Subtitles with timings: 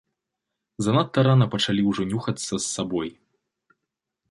[0.85, 3.09] Занадта рана пачалі ўжо нюхацца з сабой.